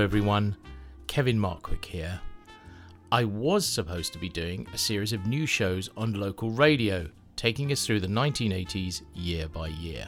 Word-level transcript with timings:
Hello, 0.00 0.06
everyone. 0.06 0.56
Kevin 1.08 1.38
Markwick 1.38 1.84
here. 1.84 2.18
I 3.12 3.24
was 3.24 3.66
supposed 3.66 4.14
to 4.14 4.18
be 4.18 4.30
doing 4.30 4.66
a 4.72 4.78
series 4.78 5.12
of 5.12 5.26
new 5.26 5.44
shows 5.44 5.90
on 5.94 6.14
local 6.14 6.48
radio, 6.48 7.06
taking 7.36 7.70
us 7.70 7.84
through 7.84 8.00
the 8.00 8.06
1980s 8.06 9.02
year 9.14 9.46
by 9.46 9.68
year. 9.68 10.06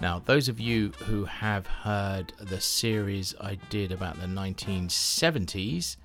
Now, 0.00 0.22
those 0.24 0.48
of 0.48 0.58
you 0.58 0.92
who 1.04 1.26
have 1.26 1.66
heard 1.66 2.32
the 2.38 2.58
series 2.58 3.34
I 3.38 3.58
did 3.68 3.92
about 3.92 4.18
the 4.18 4.26
1970s, 4.26 5.98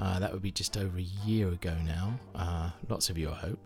uh, 0.00 0.18
that 0.18 0.32
would 0.32 0.42
be 0.42 0.50
just 0.50 0.76
over 0.76 0.98
a 0.98 1.08
year 1.24 1.46
ago 1.46 1.76
now. 1.84 2.18
Uh, 2.34 2.70
lots 2.88 3.08
of 3.08 3.16
you, 3.16 3.30
I 3.30 3.34
hope. 3.34 3.60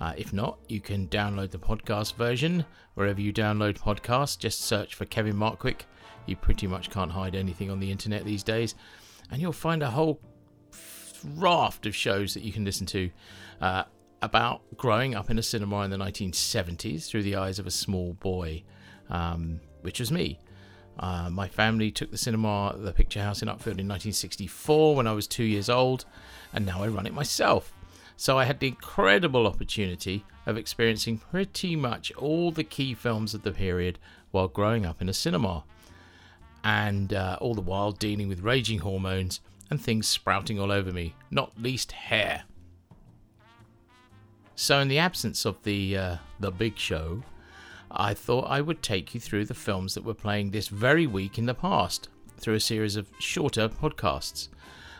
Uh, 0.00 0.14
if 0.16 0.32
not, 0.32 0.58
you 0.66 0.80
can 0.80 1.06
download 1.06 1.52
the 1.52 1.58
podcast 1.60 2.16
version 2.16 2.64
wherever 2.94 3.20
you 3.20 3.32
download 3.32 3.78
podcasts. 3.78 4.36
Just 4.36 4.62
search 4.62 4.96
for 4.96 5.04
Kevin 5.04 5.36
Markwick 5.36 5.82
you 6.28 6.36
pretty 6.36 6.66
much 6.66 6.90
can't 6.90 7.10
hide 7.10 7.34
anything 7.34 7.70
on 7.70 7.80
the 7.80 7.90
internet 7.90 8.24
these 8.24 8.42
days, 8.42 8.74
and 9.30 9.40
you'll 9.40 9.52
find 9.52 9.82
a 9.82 9.90
whole 9.90 10.20
raft 11.36 11.86
of 11.86 11.94
shows 11.94 12.34
that 12.34 12.42
you 12.42 12.52
can 12.52 12.64
listen 12.64 12.86
to 12.86 13.10
uh, 13.60 13.84
about 14.22 14.62
growing 14.76 15.14
up 15.14 15.30
in 15.30 15.38
a 15.38 15.42
cinema 15.42 15.82
in 15.82 15.90
the 15.90 15.96
1970s 15.96 17.06
through 17.06 17.22
the 17.22 17.36
eyes 17.36 17.58
of 17.58 17.66
a 17.66 17.70
small 17.70 18.14
boy, 18.14 18.62
um, 19.10 19.60
which 19.82 20.00
was 20.00 20.10
me. 20.10 20.38
Uh, 20.98 21.30
my 21.30 21.46
family 21.46 21.90
took 21.90 22.10
the 22.10 22.18
cinema, 22.18 22.74
the 22.76 22.92
Picture 22.92 23.22
House 23.22 23.42
in 23.42 23.48
Uckfield 23.48 23.78
in 23.78 23.86
1964 23.86 24.96
when 24.96 25.06
I 25.06 25.12
was 25.12 25.26
two 25.26 25.44
years 25.44 25.68
old, 25.68 26.04
and 26.52 26.66
now 26.66 26.82
I 26.82 26.88
run 26.88 27.06
it 27.06 27.14
myself. 27.14 27.72
So 28.16 28.36
I 28.36 28.44
had 28.44 28.58
the 28.58 28.66
incredible 28.66 29.46
opportunity 29.46 30.24
of 30.44 30.56
experiencing 30.56 31.18
pretty 31.18 31.76
much 31.76 32.10
all 32.14 32.50
the 32.50 32.64
key 32.64 32.94
films 32.94 33.32
of 33.32 33.42
the 33.42 33.52
period 33.52 33.98
while 34.32 34.48
growing 34.48 34.84
up 34.84 35.00
in 35.00 35.08
a 35.08 35.12
cinema 35.12 35.62
and 36.68 37.14
uh, 37.14 37.38
all 37.40 37.54
the 37.54 37.62
while 37.62 37.92
dealing 37.92 38.28
with 38.28 38.40
raging 38.40 38.80
hormones 38.80 39.40
and 39.70 39.80
things 39.80 40.06
sprouting 40.06 40.60
all 40.60 40.70
over 40.70 40.92
me, 40.92 41.14
not 41.30 41.50
least 41.58 41.92
hair. 41.92 42.44
So, 44.54 44.78
in 44.78 44.88
the 44.88 44.98
absence 44.98 45.46
of 45.46 45.62
the 45.62 45.96
uh, 45.96 46.16
the 46.38 46.50
big 46.50 46.76
show, 46.76 47.22
I 47.90 48.12
thought 48.12 48.50
I 48.50 48.60
would 48.60 48.82
take 48.82 49.14
you 49.14 49.20
through 49.20 49.46
the 49.46 49.54
films 49.54 49.94
that 49.94 50.04
were 50.04 50.12
playing 50.12 50.50
this 50.50 50.68
very 50.68 51.06
week 51.06 51.38
in 51.38 51.46
the 51.46 51.54
past 51.54 52.10
through 52.36 52.56
a 52.56 52.60
series 52.60 52.96
of 52.96 53.08
shorter 53.18 53.68
podcasts. 53.70 54.48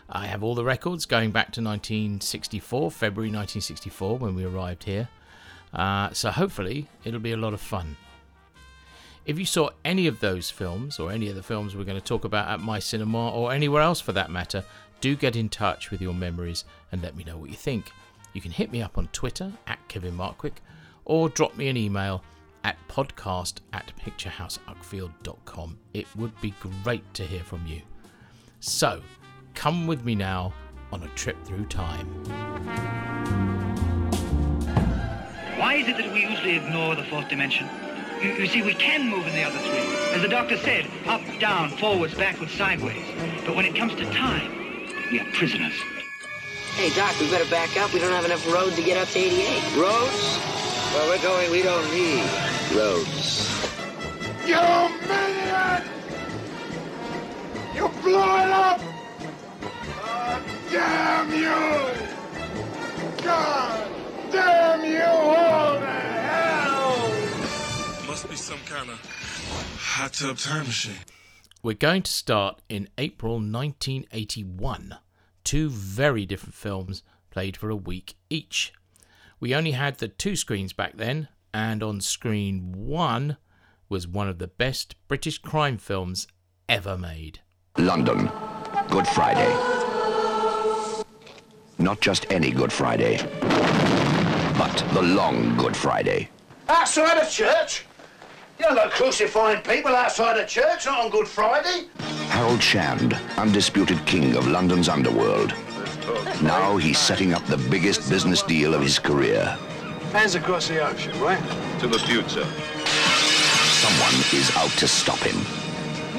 I 0.09 0.25
have 0.25 0.41
all 0.41 0.55
the 0.55 0.63
records 0.63 1.05
going 1.05 1.29
back 1.29 1.51
to 1.51 1.61
1964, 1.61 2.89
February 2.89 3.27
1964, 3.27 4.17
when 4.17 4.33
we 4.33 4.43
arrived 4.43 4.85
here. 4.85 5.07
Uh, 5.71 6.09
so 6.13 6.31
hopefully 6.31 6.87
it'll 7.03 7.19
be 7.19 7.33
a 7.33 7.37
lot 7.37 7.53
of 7.53 7.61
fun. 7.61 7.95
If 9.25 9.37
you 9.37 9.45
saw 9.45 9.69
any 9.85 10.07
of 10.07 10.19
those 10.19 10.49
films, 10.49 10.99
or 10.99 11.11
any 11.11 11.29
of 11.29 11.35
the 11.35 11.43
films 11.43 11.75
we're 11.75 11.83
going 11.83 11.99
to 11.99 12.03
talk 12.03 12.25
about 12.25 12.47
at 12.47 12.61
My 12.61 12.79
Cinema, 12.79 13.31
or 13.31 13.51
anywhere 13.51 13.81
else 13.81 14.01
for 14.01 14.13
that 14.13 14.31
matter, 14.31 14.63
do 15.01 15.15
get 15.15 15.35
in 15.35 15.49
touch 15.49 15.91
with 15.91 16.01
your 16.01 16.13
memories 16.13 16.65
and 16.91 17.01
let 17.01 17.15
me 17.15 17.23
know 17.23 17.37
what 17.37 17.49
you 17.49 17.55
think. 17.55 17.91
You 18.33 18.41
can 18.41 18.51
hit 18.51 18.71
me 18.71 18.81
up 18.81 18.97
on 18.97 19.07
Twitter 19.07 19.51
at 19.67 19.85
Kevin 19.87 20.15
Markwick, 20.15 20.57
or 21.05 21.29
drop 21.29 21.57
me 21.57 21.67
an 21.67 21.77
email 21.77 22.23
at 22.63 22.77
podcast 22.87 23.55
at 23.73 23.91
picturehouseUckfield.com. 24.03 25.77
It 25.93 26.07
would 26.15 26.39
be 26.41 26.53
great 26.83 27.13
to 27.13 27.23
hear 27.23 27.43
from 27.43 27.65
you. 27.67 27.81
So, 28.59 29.01
come 29.53 29.87
with 29.87 30.03
me 30.03 30.15
now 30.15 30.53
on 30.91 31.03
a 31.03 31.07
trip 31.09 31.37
through 31.45 31.65
time. 31.65 32.07
Why 35.57 35.75
is 35.75 35.87
it 35.87 35.97
that 35.97 36.13
we 36.13 36.21
usually 36.21 36.55
ignore 36.55 36.95
the 36.95 37.03
fourth 37.03 37.29
dimension? 37.29 37.67
You, 38.21 38.31
you, 38.33 38.47
see, 38.47 38.61
we 38.61 38.73
can 38.73 39.09
move 39.09 39.25
in 39.27 39.33
the 39.33 39.43
other 39.43 39.59
three. 39.59 39.79
As 40.13 40.21
the 40.21 40.27
doctor 40.27 40.57
said, 40.57 40.85
up, 41.07 41.21
down, 41.39 41.69
forwards, 41.69 42.13
backwards, 42.15 42.51
sideways. 42.51 43.05
But 43.45 43.55
when 43.55 43.63
it 43.63 43.75
comes 43.75 43.95
to 43.95 44.03
time, 44.11 44.51
we 45.09 45.21
are 45.21 45.25
prisoners. 45.31 45.73
Hey, 46.75 46.89
Doc, 46.89 47.17
we 47.21 47.29
better 47.31 47.49
back 47.49 47.77
up. 47.77 47.93
We 47.93 47.99
don't 47.99 48.11
have 48.11 48.25
enough 48.25 48.45
road 48.51 48.73
to 48.73 48.83
get 48.83 48.97
up 48.97 49.07
to 49.09 49.19
88. 49.19 49.77
Roads? 49.77 50.39
Well, 50.93 51.07
we're 51.07 51.21
going, 51.21 51.49
we 51.49 51.61
don't 51.61 51.89
need 51.93 52.23
roads. 52.75 53.49
You 54.45 54.59
maniac! 55.07 55.85
You 57.73 57.87
blew 58.01 58.19
it 58.19 58.49
up! 58.49 58.81
Oh, 60.03 60.43
damn 60.69 61.31
you! 61.31 63.23
God 63.23 63.78
kind 68.79 68.91
of 68.91 69.77
hot 69.77 70.13
tub 70.13 70.37
time 70.37 70.65
machine. 70.65 70.93
We're 71.61 71.73
going 71.73 72.03
to 72.03 72.11
start 72.11 72.61
in 72.69 72.87
April 72.97 73.33
1981. 73.33 74.95
Two 75.43 75.69
very 75.69 76.25
different 76.25 76.55
films 76.55 77.03
played 77.29 77.57
for 77.57 77.69
a 77.69 77.75
week 77.75 78.15
each. 78.29 78.71
We 79.41 79.53
only 79.53 79.71
had 79.71 79.97
the 79.97 80.07
two 80.07 80.37
screens 80.37 80.71
back 80.71 80.95
then, 80.95 81.27
and 81.53 81.83
on 81.83 81.99
screen 81.99 82.71
one 82.71 83.35
was 83.89 84.07
one 84.07 84.29
of 84.29 84.39
the 84.39 84.47
best 84.47 84.95
British 85.09 85.39
crime 85.39 85.77
films 85.77 86.27
ever 86.69 86.97
made. 86.97 87.41
London, 87.77 88.31
Good 88.89 89.07
Friday. 89.07 89.49
Not 91.77 91.99
just 91.99 92.31
any 92.31 92.51
Good 92.51 92.71
Friday, 92.71 93.17
but 94.57 94.85
the 94.93 95.01
long 95.01 95.57
Good 95.57 95.75
Friday. 95.75 96.29
Outside 96.69 97.17
of 97.17 97.29
church? 97.29 97.83
You 98.59 98.65
don't 98.65 98.75
go 98.75 98.89
crucifying 98.89 99.61
people 99.61 99.95
outside 99.95 100.35
a 100.35 100.45
church, 100.45 100.85
not 100.85 100.99
on 100.99 101.09
Good 101.09 101.29
Friday. 101.29 101.87
Harold 102.27 102.61
Shand, 102.61 103.13
undisputed 103.37 104.05
king 104.05 104.35
of 104.35 104.47
London's 104.49 104.89
underworld. 104.89 105.53
Now 106.43 106.75
he's 106.75 106.99
setting 106.99 107.33
up 107.33 107.45
the 107.45 107.55
biggest 107.55 108.09
business 108.09 108.43
deal 108.43 108.73
of 108.73 108.81
his 108.81 108.99
career. 108.99 109.45
Hands 110.11 110.35
across 110.35 110.67
the 110.67 110.85
ocean, 110.85 111.17
right? 111.21 111.39
To 111.79 111.87
the 111.87 111.99
future. 111.99 112.45
Someone 113.79 114.15
is 114.33 114.53
out 114.57 114.71
to 114.71 114.89
stop 114.89 115.19
him. 115.19 115.37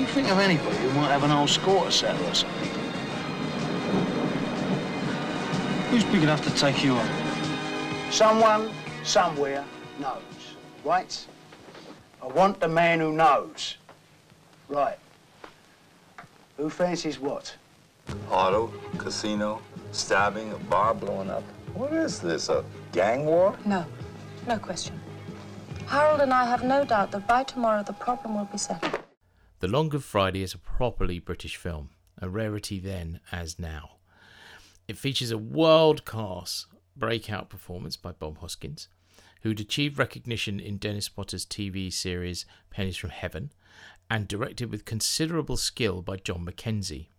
You 0.00 0.06
think 0.06 0.30
of 0.30 0.38
anybody 0.38 0.78
who 0.78 0.90
might 0.92 1.10
have 1.10 1.24
an 1.24 1.32
old 1.32 1.50
score 1.50 1.84
to 1.84 1.92
settle 1.92 2.26
or 2.26 2.34
something? 2.34 2.70
Who's 5.90 6.04
big 6.04 6.22
enough 6.22 6.42
to 6.44 6.54
take 6.54 6.82
you 6.82 6.94
on? 6.94 8.10
Someone, 8.10 8.70
somewhere, 9.04 9.62
knows, 9.98 10.22
right? 10.84 11.26
I 12.22 12.26
want 12.26 12.60
the 12.60 12.68
man 12.68 13.00
who 13.00 13.12
knows. 13.12 13.76
Right. 14.68 14.98
Who 16.56 16.68
fancies 16.68 17.18
what? 17.18 17.54
Auto, 18.30 18.72
casino, 18.98 19.62
stabbing, 19.92 20.52
a 20.52 20.56
bar 20.56 20.94
blowing 20.94 21.30
up. 21.30 21.42
What 21.74 21.92
is 21.92 22.20
this, 22.20 22.48
a 22.48 22.64
gang 22.92 23.24
war? 23.24 23.56
No, 23.64 23.84
no 24.46 24.58
question. 24.58 25.00
Harold 25.86 26.20
and 26.20 26.32
I 26.32 26.44
have 26.44 26.62
no 26.62 26.84
doubt 26.84 27.10
that 27.12 27.26
by 27.26 27.42
tomorrow 27.44 27.82
the 27.82 27.92
problem 27.92 28.36
will 28.36 28.44
be 28.44 28.58
settled. 28.58 28.98
The 29.60 29.68
Long 29.68 29.88
Good 29.88 30.04
Friday 30.04 30.42
is 30.42 30.54
a 30.54 30.58
properly 30.58 31.18
British 31.18 31.56
film, 31.56 31.90
a 32.20 32.28
rarity 32.28 32.78
then 32.78 33.20
as 33.32 33.58
now. 33.58 33.96
It 34.86 34.98
features 34.98 35.30
a 35.30 35.38
world 35.38 36.04
class 36.04 36.66
breakout 36.96 37.48
performance 37.48 37.96
by 37.96 38.12
Bob 38.12 38.38
Hoskins, 38.38 38.88
who'd 39.40 39.60
achieved 39.60 39.98
recognition 39.98 40.60
in 40.60 40.76
Dennis 40.76 41.08
Potter's 41.08 41.46
TV 41.46 41.92
series 41.92 42.44
Pennies 42.70 42.96
from 42.96 43.10
Heaven 43.10 43.50
and 44.10 44.26
directed 44.26 44.70
with 44.70 44.84
considerable 44.84 45.56
skill 45.56 46.02
by 46.02 46.16
John 46.16 46.44
Mackenzie. 46.44 47.10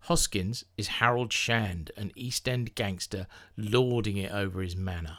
Hoskins 0.00 0.64
is 0.76 0.88
Harold 0.88 1.32
Shand, 1.32 1.90
an 1.96 2.12
East 2.14 2.48
End 2.48 2.74
gangster 2.74 3.26
lording 3.56 4.16
it 4.16 4.30
over 4.30 4.62
his 4.62 4.76
manor. 4.76 5.18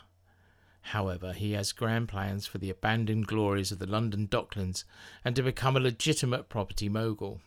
However, 0.81 1.34
he 1.34 1.51
has 1.51 1.74
grand 1.74 2.07
plans 2.07 2.48
for 2.48 2.60
the 2.60 2.69
abandoned 2.69 3.28
glories 3.28 3.74
of 3.74 3.80
the 3.80 3.86
London 3.86 4.28
Docklands 4.28 4.86
and 5.25 5.36
to 5.36 5.44
become 5.44 5.75
a 5.75 5.81
legitimate 5.81 6.48
property 6.48 6.88
mogul. 6.88 7.42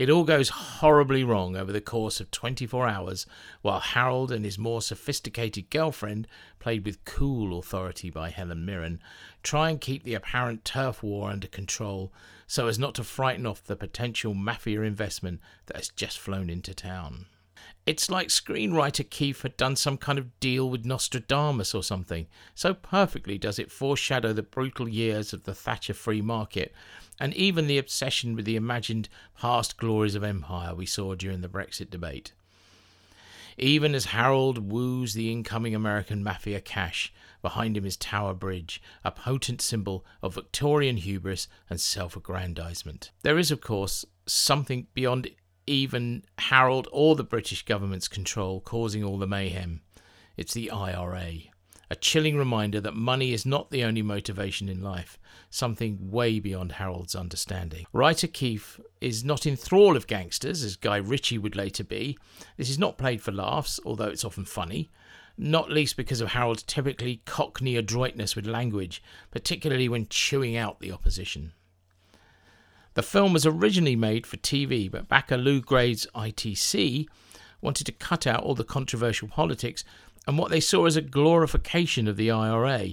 It 0.00 0.08
all 0.08 0.24
goes 0.24 0.48
horribly 0.48 1.24
wrong 1.24 1.56
over 1.56 1.72
the 1.72 1.80
course 1.82 2.20
of 2.20 2.30
24 2.30 2.88
hours 2.88 3.26
while 3.60 3.80
Harold 3.80 4.32
and 4.32 4.46
his 4.46 4.56
more 4.56 4.80
sophisticated 4.80 5.68
girlfriend, 5.68 6.26
played 6.58 6.86
with 6.86 7.04
cool 7.04 7.58
authority 7.58 8.08
by 8.08 8.30
Helen 8.30 8.64
Mirren, 8.64 9.02
try 9.42 9.68
and 9.68 9.78
keep 9.78 10.02
the 10.02 10.14
apparent 10.14 10.64
turf 10.64 11.02
war 11.02 11.30
under 11.30 11.48
control 11.48 12.10
so 12.46 12.66
as 12.66 12.78
not 12.78 12.94
to 12.94 13.04
frighten 13.04 13.44
off 13.44 13.62
the 13.62 13.76
potential 13.76 14.32
mafia 14.32 14.80
investment 14.80 15.38
that 15.66 15.76
has 15.76 15.90
just 15.90 16.18
flown 16.18 16.48
into 16.48 16.72
town. 16.72 17.26
It's 17.86 18.10
like 18.10 18.28
screenwriter 18.28 19.08
Keeffe 19.08 19.42
had 19.42 19.56
done 19.56 19.74
some 19.74 19.96
kind 19.96 20.18
of 20.18 20.38
deal 20.38 20.68
with 20.68 20.84
Nostradamus 20.84 21.74
or 21.74 21.82
something. 21.82 22.26
So 22.54 22.74
perfectly 22.74 23.38
does 23.38 23.58
it 23.58 23.72
foreshadow 23.72 24.32
the 24.32 24.42
brutal 24.42 24.88
years 24.88 25.32
of 25.32 25.44
the 25.44 25.54
Thatcher 25.54 25.94
free 25.94 26.20
market 26.22 26.74
and 27.18 27.34
even 27.34 27.66
the 27.66 27.78
obsession 27.78 28.34
with 28.34 28.44
the 28.44 28.56
imagined 28.56 29.08
past 29.38 29.76
glories 29.76 30.14
of 30.14 30.24
empire 30.24 30.74
we 30.74 30.86
saw 30.86 31.14
during 31.14 31.40
the 31.40 31.48
Brexit 31.48 31.90
debate. 31.90 32.32
Even 33.58 33.94
as 33.94 34.06
Harold 34.06 34.70
woos 34.70 35.12
the 35.12 35.30
incoming 35.30 35.74
American 35.74 36.22
mafia 36.22 36.60
cash, 36.60 37.12
behind 37.42 37.76
him 37.76 37.84
is 37.84 37.96
Tower 37.96 38.32
Bridge, 38.32 38.80
a 39.04 39.10
potent 39.10 39.60
symbol 39.60 40.04
of 40.22 40.34
Victorian 40.34 40.96
hubris 40.96 41.46
and 41.68 41.78
self 41.78 42.16
aggrandizement. 42.16 43.10
There 43.22 43.38
is, 43.38 43.50
of 43.50 43.60
course, 43.60 44.06
something 44.26 44.86
beyond 44.94 45.28
even 45.70 46.24
Harold 46.36 46.88
or 46.90 47.14
the 47.14 47.22
British 47.22 47.64
government's 47.64 48.08
control 48.08 48.60
causing 48.60 49.04
all 49.04 49.18
the 49.18 49.26
mayhem. 49.26 49.82
It's 50.36 50.52
the 50.52 50.70
IRA, 50.70 51.34
a 51.88 51.96
chilling 51.96 52.36
reminder 52.36 52.80
that 52.80 52.96
money 52.96 53.32
is 53.32 53.46
not 53.46 53.70
the 53.70 53.84
only 53.84 54.02
motivation 54.02 54.68
in 54.68 54.82
life, 54.82 55.16
something 55.48 56.10
way 56.10 56.40
beyond 56.40 56.72
Harold's 56.72 57.14
understanding. 57.14 57.86
Writer 57.92 58.26
Keeffe 58.26 58.80
is 59.00 59.24
not 59.24 59.46
in 59.46 59.54
thrall 59.54 59.96
of 59.96 60.08
gangsters, 60.08 60.64
as 60.64 60.74
Guy 60.74 60.96
Ritchie 60.96 61.38
would 61.38 61.54
later 61.54 61.84
be. 61.84 62.18
This 62.56 62.68
is 62.68 62.78
not 62.78 62.98
played 62.98 63.22
for 63.22 63.30
laughs, 63.30 63.78
although 63.86 64.08
it's 64.08 64.24
often 64.24 64.44
funny, 64.44 64.90
not 65.38 65.70
least 65.70 65.96
because 65.96 66.20
of 66.20 66.30
Harold's 66.30 66.64
typically 66.64 67.22
cockney 67.26 67.76
adroitness 67.76 68.34
with 68.34 68.46
language, 68.46 69.02
particularly 69.30 69.88
when 69.88 70.08
chewing 70.08 70.56
out 70.56 70.80
the 70.80 70.90
opposition. 70.90 71.52
The 72.94 73.02
film 73.02 73.32
was 73.32 73.46
originally 73.46 73.96
made 73.96 74.26
for 74.26 74.36
TV, 74.36 74.90
but 74.90 75.08
backer 75.08 75.36
Lew 75.36 75.60
Grade's 75.60 76.06
ITC 76.14 77.06
wanted 77.60 77.84
to 77.84 77.92
cut 77.92 78.26
out 78.26 78.42
all 78.42 78.54
the 78.54 78.64
controversial 78.64 79.28
politics 79.28 79.84
and 80.26 80.36
what 80.36 80.50
they 80.50 80.60
saw 80.60 80.86
as 80.86 80.96
a 80.96 81.02
glorification 81.02 82.08
of 82.08 82.16
the 82.16 82.30
IRA. 82.30 82.90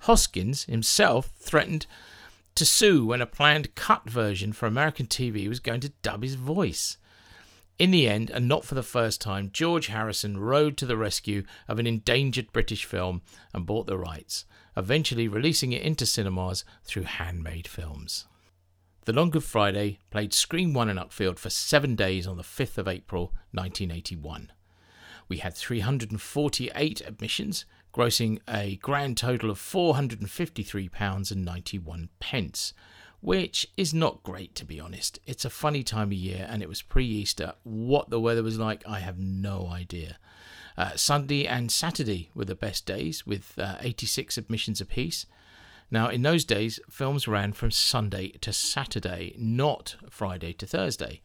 Hoskins 0.00 0.64
himself 0.64 1.30
threatened 1.38 1.86
to 2.54 2.66
sue 2.66 3.06
when 3.06 3.20
a 3.20 3.26
planned 3.26 3.74
cut 3.74 4.08
version 4.08 4.52
for 4.52 4.66
American 4.66 5.06
TV 5.06 5.48
was 5.48 5.60
going 5.60 5.80
to 5.80 5.92
dub 6.02 6.22
his 6.22 6.34
voice. 6.34 6.98
In 7.78 7.90
the 7.90 8.08
end, 8.08 8.30
and 8.30 8.46
not 8.46 8.64
for 8.64 8.76
the 8.76 8.84
first 8.84 9.20
time, 9.20 9.50
George 9.52 9.88
Harrison 9.88 10.38
rode 10.38 10.76
to 10.76 10.86
the 10.86 10.96
rescue 10.96 11.42
of 11.66 11.80
an 11.80 11.86
endangered 11.86 12.52
British 12.52 12.84
film 12.84 13.22
and 13.52 13.66
bought 13.66 13.86
the 13.86 13.98
rights, 13.98 14.44
eventually 14.76 15.26
releasing 15.26 15.72
it 15.72 15.82
into 15.82 16.06
cinemas 16.06 16.64
through 16.84 17.02
handmade 17.02 17.66
films. 17.66 18.26
The 19.04 19.12
Long 19.12 19.28
Good 19.28 19.44
Friday 19.44 19.98
played 20.10 20.32
Screen 20.32 20.72
1 20.72 20.88
in 20.88 20.96
Uckfield 20.96 21.38
for 21.38 21.50
seven 21.50 21.94
days 21.94 22.26
on 22.26 22.38
the 22.38 22.42
5th 22.42 22.78
of 22.78 22.88
April 22.88 23.34
1981. 23.52 24.50
We 25.28 25.36
had 25.38 25.54
348 25.54 27.02
admissions, 27.02 27.66
grossing 27.92 28.38
a 28.48 28.76
grand 28.76 29.18
total 29.18 29.50
of 29.50 29.58
£453.91, 29.58 32.08
pence, 32.18 32.72
which 33.20 33.68
is 33.76 33.92
not 33.92 34.22
great 34.22 34.54
to 34.54 34.64
be 34.64 34.80
honest. 34.80 35.18
It's 35.26 35.44
a 35.44 35.50
funny 35.50 35.82
time 35.82 36.08
of 36.08 36.14
year 36.14 36.46
and 36.48 36.62
it 36.62 36.68
was 36.70 36.80
pre 36.80 37.04
Easter. 37.04 37.52
What 37.62 38.08
the 38.08 38.20
weather 38.20 38.42
was 38.42 38.58
like, 38.58 38.82
I 38.88 39.00
have 39.00 39.18
no 39.18 39.66
idea. 39.66 40.16
Uh, 40.78 40.96
Sunday 40.96 41.46
and 41.46 41.70
Saturday 41.70 42.30
were 42.34 42.46
the 42.46 42.54
best 42.54 42.86
days 42.86 43.26
with 43.26 43.58
uh, 43.58 43.76
86 43.82 44.38
admissions 44.38 44.80
apiece. 44.80 45.26
Now, 45.90 46.08
in 46.08 46.22
those 46.22 46.44
days, 46.44 46.80
films 46.90 47.28
ran 47.28 47.52
from 47.52 47.70
Sunday 47.70 48.30
to 48.40 48.52
Saturday, 48.52 49.34
not 49.38 49.96
Friday 50.10 50.52
to 50.54 50.66
Thursday. 50.66 51.20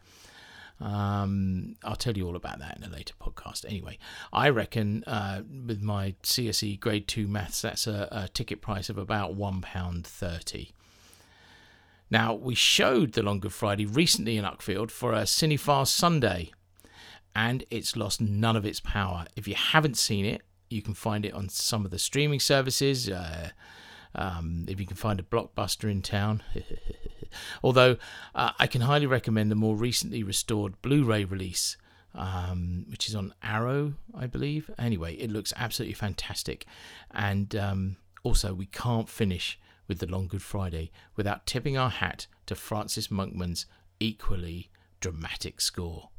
Um, 0.81 1.75
I'll 1.83 1.95
tell 1.95 2.17
you 2.17 2.25
all 2.25 2.35
about 2.35 2.59
that 2.59 2.77
in 2.77 2.83
a 2.83 2.89
later 2.89 3.13
podcast. 3.21 3.65
Anyway, 3.65 3.97
I 4.31 4.49
reckon 4.49 5.03
uh, 5.05 5.41
with 5.67 5.81
my 5.81 6.15
CSE 6.23 6.79
Grade 6.79 7.07
2 7.07 7.27
maths, 7.27 7.61
that's 7.61 7.87
a, 7.87 8.07
a 8.11 8.27
ticket 8.29 8.61
price 8.61 8.89
of 8.89 8.97
about 8.97 9.37
£1.30. 9.37 10.71
Now, 12.11 12.33
we 12.33 12.55
showed 12.55 13.13
The 13.13 13.21
Long 13.21 13.39
Good 13.39 13.53
Friday 13.53 13.85
recently 13.85 14.37
in 14.37 14.45
Uckfield 14.45 14.89
for 14.89 15.13
a 15.13 15.23
Cinefast 15.23 15.89
Sunday, 15.89 16.51
and 17.35 17.65
it's 17.69 17.95
lost 17.95 18.21
none 18.21 18.55
of 18.55 18.65
its 18.65 18.79
power. 18.79 19.25
If 19.35 19.47
you 19.47 19.55
haven't 19.55 19.97
seen 19.97 20.25
it, 20.25 20.41
you 20.69 20.81
can 20.81 20.93
find 20.93 21.25
it 21.25 21.33
on 21.33 21.49
some 21.49 21.85
of 21.85 21.91
the 21.91 21.99
streaming 21.99 22.39
services. 22.39 23.09
Uh, 23.09 23.49
um, 24.15 24.65
if 24.67 24.79
you 24.79 24.85
can 24.85 24.97
find 24.97 25.19
a 25.19 25.23
blockbuster 25.23 25.89
in 25.89 26.01
town. 26.01 26.43
Although 27.63 27.97
uh, 28.33 28.51
I 28.59 28.67
can 28.67 28.81
highly 28.81 29.05
recommend 29.05 29.51
the 29.51 29.55
more 29.55 29.75
recently 29.75 30.23
restored 30.23 30.81
Blu 30.81 31.03
ray 31.03 31.23
release, 31.23 31.77
um, 32.15 32.85
which 32.89 33.07
is 33.07 33.15
on 33.15 33.33
Arrow, 33.43 33.93
I 34.15 34.27
believe. 34.27 34.69
Anyway, 34.77 35.15
it 35.15 35.31
looks 35.31 35.53
absolutely 35.55 35.93
fantastic. 35.93 36.65
And 37.11 37.55
um, 37.55 37.97
also, 38.23 38.53
we 38.53 38.65
can't 38.65 39.09
finish 39.09 39.59
with 39.87 39.99
the 39.99 40.07
Long 40.07 40.27
Good 40.27 40.41
Friday 40.41 40.91
without 41.15 41.45
tipping 41.45 41.77
our 41.77 41.89
hat 41.89 42.27
to 42.47 42.55
Francis 42.55 43.07
Monkman's 43.07 43.65
equally 43.99 44.69
dramatic 44.99 45.61
score. 45.61 46.09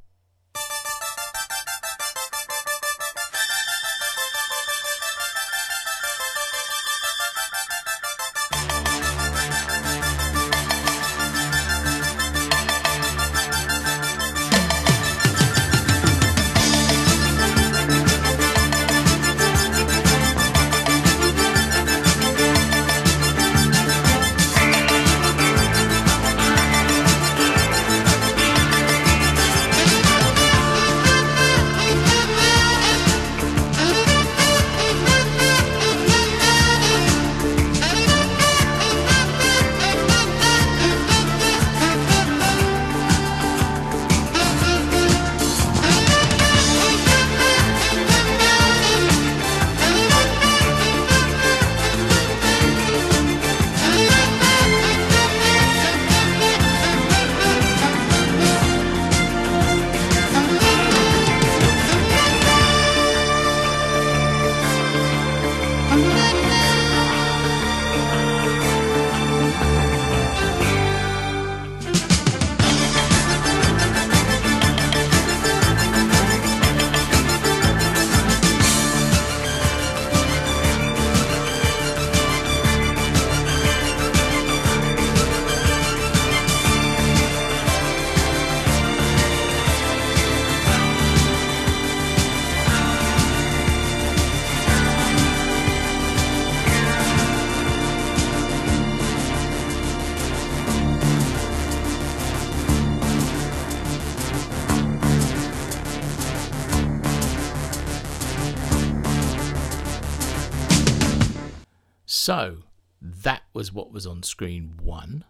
was 113.60 113.74
what 113.74 113.93
was 113.93 114.06
on 114.06 114.22
screen 114.22 114.72
one, 114.82 115.22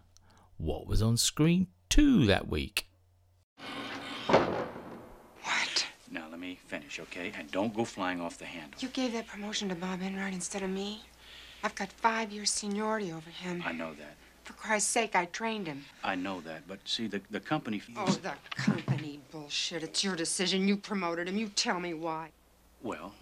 what 0.55 0.87
was 0.87 1.01
on 1.01 1.17
screen 1.17 1.67
two 1.89 2.25
that 2.25 2.47
week. 2.47 2.87
What? 4.27 5.85
Now 6.09 6.27
let 6.31 6.39
me 6.39 6.57
finish, 6.65 6.97
okay? 7.01 7.33
And 7.37 7.51
don't 7.51 7.73
go 7.73 7.83
flying 7.83 8.21
off 8.21 8.37
the 8.37 8.45
handle. 8.45 8.79
You 8.79 8.87
gave 8.87 9.11
that 9.11 9.27
promotion 9.27 9.67
to 9.67 9.75
Bob 9.75 10.01
Enright 10.01 10.33
instead 10.33 10.63
of 10.63 10.69
me. 10.69 11.01
I've 11.61 11.75
got 11.75 11.91
five 11.91 12.31
years 12.31 12.51
seniority 12.51 13.11
over 13.11 13.29
him. 13.29 13.63
I 13.65 13.73
know 13.73 13.93
that. 13.95 14.15
For 14.45 14.53
Christ's 14.53 14.89
sake, 14.89 15.13
I 15.13 15.25
trained 15.25 15.67
him. 15.67 15.83
I 16.01 16.15
know 16.15 16.39
that, 16.39 16.65
but 16.69 16.79
see, 16.85 17.07
the, 17.07 17.19
the 17.31 17.41
company. 17.41 17.81
Oh, 17.97 18.05
the 18.05 18.31
company 18.55 19.19
bullshit. 19.31 19.83
It's 19.83 20.05
your 20.05 20.15
decision. 20.15 20.69
You 20.69 20.77
promoted 20.77 21.27
him. 21.27 21.35
You 21.35 21.49
tell 21.49 21.81
me 21.81 21.93
why. 21.93 22.29
Well, 22.81 23.13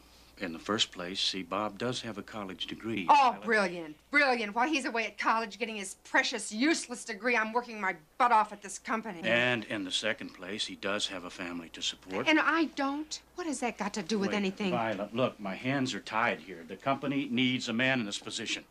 in 0.41 0.53
the 0.53 0.59
first 0.59 0.91
place, 0.91 1.19
see, 1.19 1.43
Bob 1.43 1.77
does 1.77 2.01
have 2.01 2.17
a 2.17 2.23
college 2.23 2.67
degree. 2.67 3.05
Oh, 3.09 3.35
brilliant. 3.43 3.95
Brilliant. 4.11 4.55
While 4.55 4.67
he's 4.67 4.85
away 4.85 5.05
at 5.05 5.17
college 5.17 5.59
getting 5.59 5.75
his 5.75 5.95
precious, 6.03 6.51
useless 6.51 7.05
degree, 7.05 7.35
I'm 7.35 7.53
working 7.53 7.79
my 7.79 7.95
butt 8.17 8.31
off 8.31 8.53
at 8.53 8.61
this 8.61 8.79
company. 8.79 9.21
And 9.23 9.65
in 9.65 9.83
the 9.83 9.91
second 9.91 10.29
place, 10.29 10.65
he 10.65 10.75
does 10.75 11.07
have 11.07 11.25
a 11.25 11.29
family 11.29 11.69
to 11.69 11.81
support. 11.81 12.27
And 12.27 12.39
I 12.39 12.65
don't? 12.75 13.21
What 13.35 13.47
has 13.47 13.59
that 13.59 13.77
got 13.77 13.93
to 13.93 14.03
do 14.03 14.19
with 14.19 14.29
Wait, 14.29 14.37
anything? 14.37 14.71
Violet, 14.71 15.15
look, 15.15 15.39
my 15.39 15.55
hands 15.55 15.93
are 15.93 15.99
tied 15.99 16.39
here. 16.39 16.63
The 16.67 16.75
company 16.75 17.27
needs 17.31 17.69
a 17.69 17.73
man 17.73 17.99
in 17.99 18.05
this 18.05 18.19
position. 18.19 18.63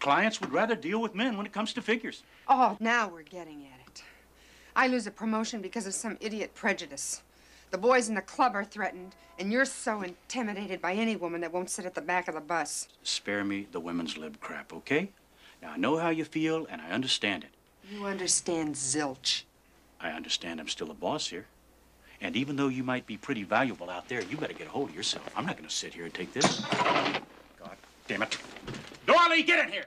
Clients 0.00 0.40
would 0.40 0.52
rather 0.52 0.74
deal 0.74 1.00
with 1.00 1.14
men 1.14 1.36
when 1.36 1.46
it 1.46 1.52
comes 1.52 1.72
to 1.74 1.82
figures. 1.82 2.22
Oh, 2.48 2.76
now 2.80 3.08
we're 3.08 3.22
getting 3.22 3.66
at 3.66 3.80
it. 3.88 4.02
I 4.76 4.88
lose 4.88 5.06
a 5.06 5.10
promotion 5.10 5.60
because 5.60 5.86
of 5.86 5.94
some 5.94 6.18
idiot 6.20 6.54
prejudice. 6.54 7.22
The 7.74 7.78
boys 7.78 8.08
in 8.08 8.14
the 8.14 8.22
club 8.22 8.54
are 8.54 8.64
threatened, 8.64 9.16
and 9.36 9.50
you're 9.50 9.64
so 9.64 10.02
intimidated 10.02 10.80
by 10.80 10.92
any 10.92 11.16
woman 11.16 11.40
that 11.40 11.52
won't 11.52 11.68
sit 11.68 11.84
at 11.84 11.96
the 11.96 12.00
back 12.00 12.28
of 12.28 12.36
the 12.36 12.40
bus. 12.40 12.86
Spare 13.02 13.42
me 13.42 13.66
the 13.72 13.80
women's 13.80 14.16
lib 14.16 14.38
crap, 14.38 14.72
okay? 14.72 15.10
Now, 15.60 15.72
I 15.72 15.76
know 15.76 15.96
how 15.96 16.10
you 16.10 16.24
feel, 16.24 16.68
and 16.70 16.80
I 16.80 16.90
understand 16.90 17.42
it. 17.42 17.50
You 17.90 18.06
understand 18.06 18.76
zilch. 18.76 19.42
I 20.00 20.10
understand 20.10 20.60
I'm 20.60 20.68
still 20.68 20.92
a 20.92 20.94
boss 20.94 21.26
here. 21.26 21.46
And 22.20 22.36
even 22.36 22.54
though 22.54 22.68
you 22.68 22.84
might 22.84 23.08
be 23.08 23.16
pretty 23.16 23.42
valuable 23.42 23.90
out 23.90 24.08
there, 24.08 24.22
you 24.22 24.36
better 24.36 24.54
get 24.54 24.68
a 24.68 24.70
hold 24.70 24.90
of 24.90 24.94
yourself. 24.94 25.28
I'm 25.34 25.44
not 25.44 25.56
going 25.56 25.68
to 25.68 25.74
sit 25.74 25.92
here 25.92 26.04
and 26.04 26.14
take 26.14 26.32
this. 26.32 26.60
God 26.60 27.22
damn 28.06 28.22
it. 28.22 28.38
Doralee, 29.04 29.44
get 29.44 29.66
in 29.66 29.72
here! 29.72 29.86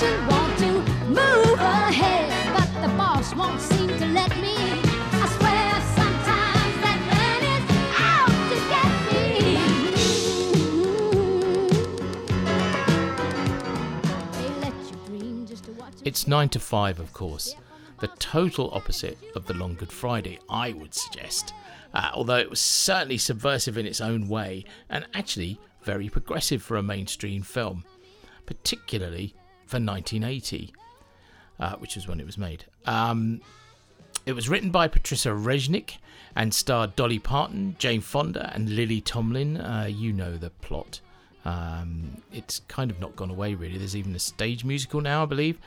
Want 0.00 0.56
to 0.58 0.70
move 1.08 1.58
ahead, 1.58 2.30
but 2.56 2.68
the 2.82 2.88
boss 2.96 3.34
won't 3.34 3.60
seem 3.60 3.88
to 3.88 4.06
let 4.06 4.30
me. 4.36 4.54
I 4.54 5.26
swear 5.36 5.80
sometimes 5.96 6.74
that 6.84 7.00
man 7.10 7.42
is 7.56 7.64
out 7.98 8.30
to 8.48 8.56
get 8.70 8.92
me. 9.12 9.58
It's 16.04 16.28
9 16.28 16.48
to 16.50 16.60
5, 16.60 17.00
of 17.00 17.12
course. 17.12 17.56
The 17.98 18.06
total 18.20 18.70
opposite 18.72 19.18
of 19.34 19.46
the 19.46 19.54
Long 19.54 19.74
Good 19.74 19.90
Friday, 19.90 20.38
I 20.48 20.74
would 20.74 20.94
suggest. 20.94 21.54
Uh, 21.92 22.12
although 22.14 22.36
it 22.36 22.48
was 22.48 22.60
certainly 22.60 23.18
subversive 23.18 23.76
in 23.76 23.84
its 23.84 24.00
own 24.00 24.28
way 24.28 24.64
and 24.90 25.08
actually 25.12 25.58
very 25.82 26.08
progressive 26.08 26.62
for 26.62 26.76
a 26.76 26.84
mainstream 26.84 27.42
film, 27.42 27.82
particularly 28.46 29.34
for 29.68 29.76
1980, 29.76 30.72
uh, 31.60 31.76
which 31.76 31.94
was 31.94 32.08
when 32.08 32.20
it 32.20 32.26
was 32.26 32.38
made. 32.38 32.64
Um, 32.86 33.40
it 34.26 34.32
was 34.32 34.48
written 34.48 34.70
by 34.70 34.88
Patricia 34.88 35.30
Resnick 35.30 35.98
and 36.34 36.52
starred 36.52 36.96
Dolly 36.96 37.18
Parton, 37.18 37.76
Jane 37.78 38.00
Fonda, 38.00 38.50
and 38.54 38.70
Lily 38.70 39.00
Tomlin. 39.00 39.56
Uh, 39.56 39.86
you 39.88 40.12
know 40.12 40.36
the 40.36 40.50
plot. 40.50 41.00
Um, 41.44 42.22
it's 42.32 42.60
kind 42.68 42.90
of 42.90 43.00
not 43.00 43.16
gone 43.16 43.30
away, 43.30 43.54
really. 43.54 43.78
There's 43.78 43.96
even 43.96 44.14
a 44.14 44.18
stage 44.18 44.64
musical 44.64 45.00
now, 45.00 45.22
I 45.22 45.26
believe. 45.26 45.58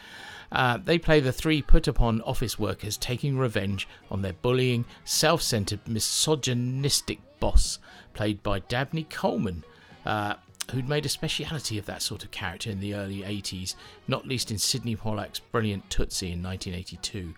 Uh, 0.51 0.77
they 0.77 0.99
play 0.99 1.19
the 1.19 1.31
three 1.31 1.61
put 1.61 1.87
upon 1.87 2.21
office 2.21 2.59
workers 2.59 2.97
taking 2.97 3.37
revenge 3.37 3.87
on 4.09 4.21
their 4.21 4.33
bullying, 4.33 4.85
self 5.05 5.41
centered, 5.41 5.79
misogynistic 5.87 7.19
boss, 7.39 7.79
played 8.13 8.43
by 8.43 8.59
Dabney 8.59 9.05
Coleman. 9.05 9.63
Uh, 10.05 10.35
who'd 10.71 10.89
made 10.89 11.05
a 11.05 11.09
speciality 11.09 11.77
of 11.77 11.85
that 11.85 12.01
sort 12.01 12.23
of 12.23 12.31
character 12.31 12.69
in 12.69 12.79
the 12.79 12.93
early 12.93 13.21
80s, 13.21 13.75
not 14.07 14.27
least 14.27 14.51
in 14.51 14.57
Sydney 14.57 14.95
Pollack's 14.95 15.39
brilliant 15.39 15.89
Tootsie 15.89 16.31
in 16.31 16.41
1982. 16.41 17.33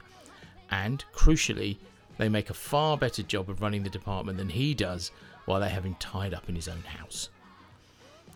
And, 0.69 1.03
crucially, 1.13 1.77
they 2.17 2.29
make 2.29 2.49
a 2.49 2.53
far 2.53 2.97
better 2.97 3.23
job 3.23 3.49
of 3.49 3.61
running 3.61 3.83
the 3.83 3.89
department 3.89 4.37
than 4.37 4.49
he 4.49 4.73
does 4.73 5.11
while 5.45 5.59
they 5.59 5.69
have 5.69 5.83
him 5.83 5.95
tied 5.99 6.33
up 6.33 6.47
in 6.47 6.55
his 6.55 6.67
own 6.67 6.81
house. 6.81 7.29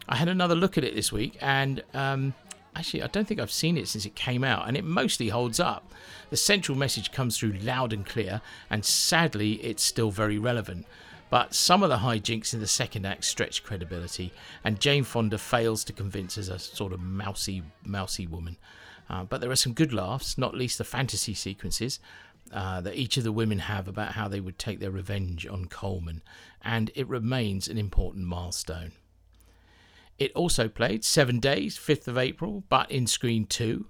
I 0.09 0.15
had 0.15 0.29
another 0.29 0.55
look 0.55 0.77
at 0.77 0.83
it 0.83 0.95
this 0.95 1.11
week, 1.11 1.37
and 1.41 1.83
um, 1.93 2.33
actually, 2.75 3.03
I 3.03 3.07
don't 3.07 3.27
think 3.27 3.39
I've 3.39 3.51
seen 3.51 3.77
it 3.77 3.87
since 3.87 4.05
it 4.05 4.15
came 4.15 4.43
out, 4.43 4.67
and 4.67 4.77
it 4.77 4.83
mostly 4.83 5.29
holds 5.29 5.59
up. 5.59 5.91
The 6.29 6.37
central 6.37 6.77
message 6.77 7.11
comes 7.11 7.37
through 7.37 7.53
loud 7.53 7.93
and 7.93 8.05
clear, 8.05 8.41
and 8.69 8.83
sadly, 8.83 9.53
it's 9.63 9.83
still 9.83 10.11
very 10.11 10.39
relevant. 10.39 10.85
But 11.29 11.53
some 11.53 11.83
of 11.83 11.89
the 11.89 11.97
hijinks 11.97 12.53
in 12.53 12.59
the 12.59 12.67
second 12.67 13.05
act 13.05 13.25
stretch 13.25 13.63
credibility, 13.63 14.31
and 14.63 14.79
Jane 14.79 15.03
Fonda 15.03 15.37
fails 15.37 15.83
to 15.85 15.93
convince 15.93 16.37
as 16.37 16.49
a 16.49 16.59
sort 16.59 16.93
of 16.93 17.01
mousy, 17.01 17.63
mousy 17.83 18.27
woman. 18.27 18.57
Uh, 19.09 19.23
but 19.23 19.41
there 19.41 19.51
are 19.51 19.55
some 19.55 19.73
good 19.73 19.93
laughs, 19.93 20.37
not 20.37 20.55
least 20.55 20.77
the 20.77 20.83
fantasy 20.83 21.33
sequences 21.33 21.99
uh, 22.51 22.81
that 22.81 22.95
each 22.95 23.17
of 23.17 23.23
the 23.23 23.31
women 23.31 23.59
have 23.59 23.87
about 23.87 24.13
how 24.13 24.27
they 24.27 24.39
would 24.39 24.57
take 24.57 24.79
their 24.79 24.91
revenge 24.91 25.45
on 25.45 25.65
Coleman, 25.65 26.21
and 26.61 26.91
it 26.95 27.07
remains 27.07 27.67
an 27.67 27.77
important 27.77 28.25
milestone. 28.25 28.93
It 30.17 30.31
also 30.33 30.67
played 30.67 31.03
seven 31.03 31.39
days, 31.39 31.77
5th 31.77 32.07
of 32.07 32.17
April, 32.17 32.63
but 32.69 32.89
in 32.89 33.05
screen 33.05 33.45
two. 33.45 33.87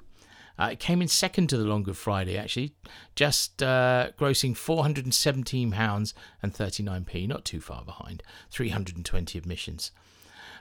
Uh, 0.60 0.70
it 0.72 0.80
came 0.80 1.02
in 1.02 1.08
second 1.08 1.48
to 1.48 1.58
the 1.58 1.66
Long 1.66 1.84
Good 1.84 1.98
Friday, 1.98 2.38
actually, 2.38 2.74
just 3.16 3.62
uh, 3.62 4.10
grossing 4.18 4.54
£417 4.54 6.14
and 6.42 6.54
39p, 6.54 7.28
not 7.28 7.46
too 7.46 7.62
far 7.62 7.84
behind, 7.84 8.24
320 8.50 9.38
admissions. 9.38 9.92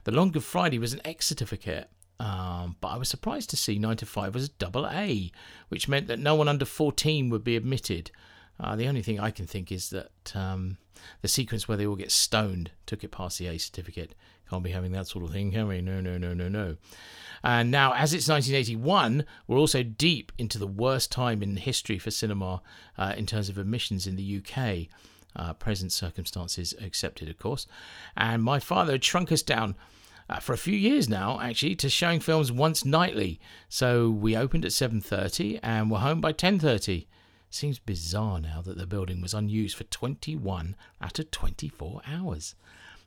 The 0.04 0.12
Long 0.12 0.30
Good 0.30 0.44
Friday 0.44 0.78
was 0.78 0.92
an 0.92 1.00
X 1.04 1.26
certificate, 1.26 1.90
um, 2.20 2.76
but 2.80 2.88
I 2.88 2.96
was 2.96 3.08
surprised 3.08 3.50
to 3.50 3.56
see 3.56 3.78
9 3.78 3.96
to 3.98 4.06
5 4.06 4.34
was 4.34 4.46
a 4.46 4.52
double 4.52 4.86
A, 4.86 5.32
which 5.68 5.88
meant 5.88 6.08
that 6.08 6.18
no 6.18 6.34
one 6.34 6.48
under 6.48 6.64
14 6.64 7.30
would 7.30 7.44
be 7.44 7.56
admitted. 7.56 8.10
Uh, 8.58 8.76
the 8.76 8.88
only 8.88 9.02
thing 9.02 9.20
I 9.20 9.30
can 9.30 9.46
think 9.46 9.70
is 9.70 9.90
that 9.90 10.34
um, 10.34 10.78
the 11.22 11.28
sequence 11.28 11.68
where 11.68 11.76
they 11.76 11.86
all 11.86 11.96
get 11.96 12.10
stoned 12.10 12.70
took 12.86 13.04
it 13.04 13.10
past 13.10 13.38
the 13.38 13.46
A 13.48 13.58
certificate. 13.58 14.14
Can't 14.48 14.62
be 14.62 14.70
having 14.70 14.92
that 14.92 15.08
sort 15.08 15.24
of 15.24 15.32
thing, 15.32 15.52
can 15.52 15.66
we? 15.66 15.80
No, 15.80 16.00
no, 16.00 16.16
no, 16.16 16.32
no, 16.32 16.48
no. 16.48 16.76
And 17.42 17.70
now, 17.70 17.92
as 17.92 18.14
it's 18.14 18.28
1981, 18.28 19.24
we're 19.46 19.58
also 19.58 19.82
deep 19.82 20.32
into 20.38 20.58
the 20.58 20.66
worst 20.66 21.12
time 21.12 21.42
in 21.42 21.56
history 21.56 21.98
for 21.98 22.10
cinema 22.10 22.62
uh, 22.96 23.14
in 23.16 23.26
terms 23.26 23.48
of 23.48 23.58
admissions 23.58 24.06
in 24.06 24.16
the 24.16 24.40
UK. 24.40 24.88
Uh, 25.34 25.52
present 25.52 25.92
circumstances 25.92 26.74
accepted, 26.80 27.28
of 27.28 27.38
course. 27.38 27.66
And 28.16 28.42
my 28.42 28.58
father 28.58 28.92
had 28.92 29.04
shrunk 29.04 29.30
us 29.30 29.42
down 29.42 29.76
uh, 30.30 30.40
for 30.40 30.54
a 30.54 30.58
few 30.58 30.76
years 30.76 31.08
now, 31.08 31.38
actually, 31.40 31.76
to 31.76 31.90
showing 31.90 32.20
films 32.20 32.50
once 32.50 32.84
nightly. 32.84 33.38
So 33.68 34.08
we 34.08 34.36
opened 34.36 34.64
at 34.64 34.72
7:30 34.72 35.60
and 35.62 35.90
were 35.90 35.98
home 35.98 36.20
by 36.20 36.32
10:30. 36.32 37.06
Seems 37.56 37.78
bizarre 37.78 38.38
now 38.38 38.60
that 38.60 38.76
the 38.76 38.86
building 38.86 39.22
was 39.22 39.32
unused 39.32 39.78
for 39.78 39.84
21 39.84 40.76
out 41.00 41.18
of 41.18 41.30
24 41.30 42.02
hours. 42.06 42.54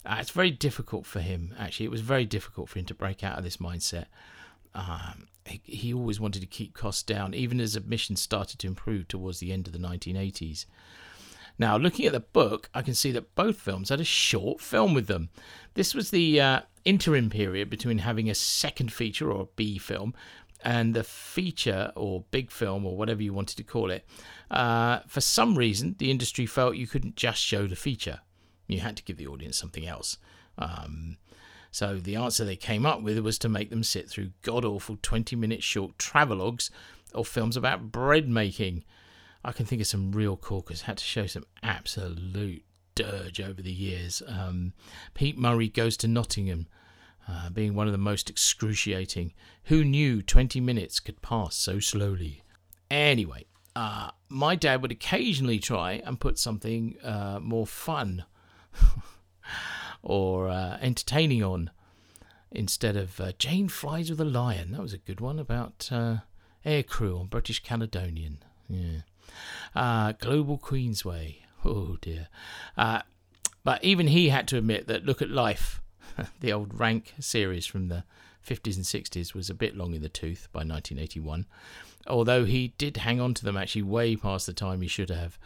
Uh, 0.04 0.18
it's 0.20 0.32
very 0.32 0.50
difficult 0.50 1.06
for 1.06 1.20
him, 1.20 1.54
actually. 1.60 1.86
It 1.86 1.92
was 1.92 2.02
very 2.02 2.26
difficult 2.26 2.68
for 2.68 2.80
him 2.80 2.86
to 2.86 2.96
break 2.96 3.24
out 3.24 3.38
of 3.38 3.44
this 3.44 3.58
mindset. 3.58 4.06
Um, 4.74 5.28
he, 5.46 5.62
he 5.66 5.94
always 5.94 6.20
wanted 6.20 6.40
to 6.40 6.48
keep 6.48 6.74
costs 6.74 7.04
down, 7.04 7.36
even 7.36 7.62
as 7.62 7.76
admissions 7.76 8.24
started 8.24 8.58
to 8.58 8.66
improve 8.68 9.08
towards 9.08 9.40
the 9.40 9.54
end 9.54 9.68
of 9.68 9.74
the 9.74 9.78
1980s. 9.78 10.66
Now, 11.60 11.78
looking 11.78 12.08
at 12.08 12.14
the 12.14 12.20
book, 12.20 12.72
I 12.74 12.82
can 12.82 12.96
see 12.96 13.12
that 13.12 13.36
both 13.36 13.58
films 13.58 13.90
had 13.90 14.02
a 14.02 14.04
short 14.04 14.62
film 14.62 14.96
with 14.96 15.06
them. 15.06 15.30
This 15.76 15.94
was 15.94 16.10
the 16.10 16.42
uh, 16.42 16.62
interim 16.86 17.30
period 17.30 17.70
between 17.70 18.00
having 18.00 18.32
a 18.32 18.34
second 18.34 18.92
feature 18.92 19.32
or 19.32 19.44
a 19.44 19.56
B 19.56 19.78
film 19.78 20.16
and 20.62 20.94
the 20.94 21.04
feature 21.04 21.92
or 21.96 22.26
big 22.32 22.52
film 22.52 22.86
or 22.86 22.98
whatever 22.98 23.24
you 23.24 23.34
wanted 23.34 23.58
to 23.58 23.64
call 23.64 23.92
it, 23.92 24.06
uh, 24.52 25.00
for 25.08 25.22
some 25.22 25.58
reason, 25.58 25.96
the 26.00 26.12
industry 26.12 26.46
felt 26.46 26.76
you 26.76 26.88
couldn't 26.88 27.16
just 27.16 27.42
show 27.42 27.68
the 27.68 27.76
feature. 27.76 28.20
You 28.68 28.80
had 28.80 28.98
to 28.98 29.04
give 29.04 29.18
the 29.18 29.28
audience 29.28 29.58
something 29.58 29.88
else. 29.88 30.18
Um, 30.58 31.18
so 31.72 31.98
the 31.98 32.16
answer 32.16 32.44
they 32.44 32.56
came 32.56 32.86
up 32.86 33.02
with 33.02 33.20
was 33.20 33.38
to 33.40 33.50
make 33.50 33.70
them 33.70 33.84
sit 33.84 34.10
through 34.10 34.32
god 34.42 34.66
awful 34.66 34.98
20 35.02 35.36
minute 35.36 35.64
short 35.64 35.98
travelogues 35.98 36.70
or 37.14 37.24
films 37.24 37.56
about 37.56 37.92
bread 37.92 38.28
making. 38.28 38.84
I 39.44 39.52
can 39.52 39.66
think 39.66 39.82
of 39.82 39.88
some 39.88 40.12
real 40.12 40.36
corkers, 40.36 40.82
had 40.82 40.98
to 40.98 41.04
show 41.04 41.26
some 41.26 41.46
absolute 41.64 42.64
dirge 42.96 43.40
over 43.40 43.62
the 43.62 43.72
years. 43.72 44.22
Um, 44.28 44.74
Pete 45.14 45.38
Murray 45.38 45.70
goes 45.70 45.96
to 45.98 46.08
Nottingham, 46.08 46.68
uh, 47.28 47.50
being 47.50 47.76
one 47.76 47.88
of 47.88 47.92
the 47.92 47.98
most 47.98 48.30
excruciating. 48.30 49.34
Who 49.66 49.84
knew 49.84 50.22
20 50.22 50.60
minutes 50.60 51.00
could 51.00 51.22
pass 51.22 51.56
so 51.56 51.80
slowly? 51.80 52.44
Anyway, 52.90 53.46
uh, 53.76 54.12
my 54.30 54.56
dad 54.56 54.82
would 54.82 54.92
occasionally 54.92 55.60
try 55.60 56.02
and 56.06 56.20
put 56.20 56.40
something 56.40 56.98
uh, 57.04 57.40
more 57.42 57.68
fun 57.68 58.26
or 60.02 60.50
uh, 60.50 60.78
entertaining 60.82 61.44
on 61.44 61.70
instead 62.52 62.96
of 62.96 63.20
uh, 63.20 63.32
Jane 63.38 63.70
Flies 63.70 64.10
with 64.10 64.20
a 64.20 64.26
Lion. 64.26 64.72
That 64.72 64.82
was 64.82 64.94
a 64.94 64.98
good 64.98 65.22
one 65.22 65.38
about 65.38 65.90
uh, 65.92 66.18
aircrew 66.66 67.20
on 67.20 67.28
British 67.28 67.62
Caledonian. 67.62 68.44
Yeah. 68.68 70.14
Global 70.20 70.58
Queensway. 70.58 71.38
Oh 71.64 71.98
dear. 72.02 72.30
But 72.76 73.84
even 73.84 74.08
he 74.08 74.30
had 74.30 74.48
to 74.48 74.58
admit 74.58 74.88
that 74.88 75.06
Look 75.06 75.22
at 75.22 75.30
Life, 75.30 75.82
the 76.40 76.54
old 76.54 76.80
rank 76.80 77.14
series 77.20 77.66
from 77.66 77.88
the 77.88 78.04
50s 78.46 78.76
and 78.76 78.86
60s, 78.86 79.34
was 79.34 79.50
a 79.50 79.54
bit 79.54 79.76
long 79.76 79.94
in 79.94 80.02
the 80.02 80.10
tooth 80.10 80.48
by 80.52 80.60
1981. 80.60 81.46
Although 82.08 82.46
he 82.46 82.74
did 82.78 82.98
hang 82.98 83.20
on 83.20 83.34
to 83.36 83.44
them 83.44 83.58
actually 83.58 83.84
way 83.84 84.16
past 84.16 84.46
the 84.46 84.54
time 84.54 84.82
he 84.82 84.88
should 84.88 85.10
have. 85.10 85.38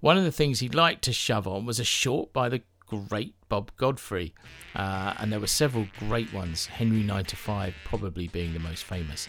One 0.00 0.16
of 0.16 0.24
the 0.24 0.32
things 0.32 0.60
he 0.60 0.68
liked 0.68 1.02
to 1.02 1.12
shove 1.12 1.46
on 1.46 1.66
was 1.66 1.78
a 1.78 1.84
short 1.84 2.32
by 2.32 2.48
the 2.48 2.62
great 2.86 3.34
Bob 3.48 3.70
Godfrey, 3.76 4.34
uh, 4.74 5.14
and 5.18 5.32
there 5.32 5.38
were 5.38 5.46
several 5.46 5.86
great 5.98 6.32
ones, 6.32 6.66
Henry 6.66 7.02
9 7.02 7.24
to 7.26 7.36
5 7.36 7.74
probably 7.84 8.28
being 8.28 8.52
the 8.52 8.60
most 8.60 8.84
famous. 8.84 9.28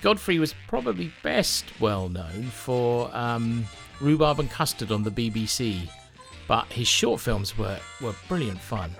Godfrey 0.00 0.38
was 0.38 0.54
probably 0.68 1.12
best 1.22 1.64
well 1.80 2.08
known 2.08 2.44
for 2.44 3.14
um, 3.14 3.64
Rhubarb 4.00 4.38
and 4.38 4.50
Custard 4.50 4.92
on 4.92 5.02
the 5.02 5.10
BBC, 5.10 5.90
but 6.46 6.66
his 6.66 6.86
short 6.86 7.20
films 7.20 7.58
were, 7.58 7.78
were 8.00 8.14
brilliant 8.28 8.60
fun. 8.60 8.94